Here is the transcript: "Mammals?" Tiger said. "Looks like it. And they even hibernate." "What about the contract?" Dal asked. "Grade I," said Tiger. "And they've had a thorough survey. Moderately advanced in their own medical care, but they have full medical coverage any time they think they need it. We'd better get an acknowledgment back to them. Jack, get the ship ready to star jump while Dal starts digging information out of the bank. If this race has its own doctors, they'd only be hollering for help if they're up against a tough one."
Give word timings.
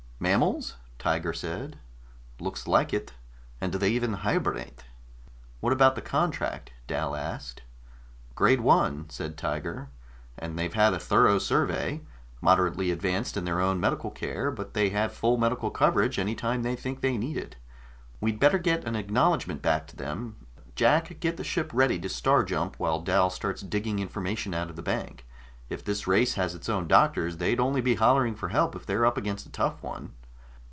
"Mammals?" 0.23 0.75
Tiger 0.99 1.33
said. 1.33 1.79
"Looks 2.39 2.67
like 2.67 2.93
it. 2.93 3.13
And 3.59 3.73
they 3.73 3.89
even 3.89 4.13
hibernate." 4.13 4.83
"What 5.61 5.73
about 5.73 5.95
the 5.95 6.01
contract?" 6.03 6.71
Dal 6.85 7.15
asked. 7.15 7.63
"Grade 8.35 8.63
I," 8.63 9.01
said 9.07 9.35
Tiger. 9.35 9.89
"And 10.37 10.59
they've 10.59 10.75
had 10.75 10.93
a 10.93 10.99
thorough 10.99 11.39
survey. 11.39 12.01
Moderately 12.39 12.91
advanced 12.91 13.35
in 13.35 13.45
their 13.45 13.59
own 13.59 13.79
medical 13.79 14.11
care, 14.11 14.51
but 14.51 14.75
they 14.75 14.89
have 14.91 15.11
full 15.11 15.37
medical 15.39 15.71
coverage 15.71 16.19
any 16.19 16.35
time 16.35 16.61
they 16.61 16.75
think 16.75 17.01
they 17.01 17.17
need 17.17 17.35
it. 17.35 17.55
We'd 18.21 18.39
better 18.39 18.59
get 18.59 18.85
an 18.85 18.95
acknowledgment 18.95 19.63
back 19.63 19.87
to 19.87 19.95
them. 19.95 20.45
Jack, 20.75 21.19
get 21.19 21.37
the 21.37 21.43
ship 21.43 21.71
ready 21.73 21.97
to 21.97 22.09
star 22.09 22.43
jump 22.43 22.75
while 22.77 22.99
Dal 22.99 23.31
starts 23.31 23.63
digging 23.63 23.97
information 23.97 24.53
out 24.53 24.69
of 24.69 24.75
the 24.75 24.83
bank. 24.83 25.25
If 25.69 25.85
this 25.85 26.05
race 26.05 26.33
has 26.33 26.53
its 26.53 26.67
own 26.67 26.89
doctors, 26.89 27.37
they'd 27.37 27.57
only 27.57 27.79
be 27.79 27.95
hollering 27.95 28.35
for 28.35 28.49
help 28.49 28.75
if 28.75 28.85
they're 28.85 29.05
up 29.05 29.17
against 29.17 29.45
a 29.45 29.49
tough 29.49 29.81
one." 29.81 30.11